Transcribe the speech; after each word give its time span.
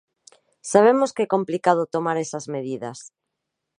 Sabemos 0.71 1.13
que 1.15 1.21
é 1.25 1.33
complicado 1.35 1.91
tomar 1.95 2.17
esas 2.25 2.45
medidas. 2.55 2.99